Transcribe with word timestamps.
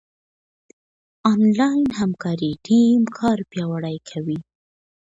انلاين 1.31 1.83
همکاري 1.99 2.51
ټيم 2.65 2.99
کار 3.17 3.37
پياوړی 3.51 3.97
کوي. 4.09 4.39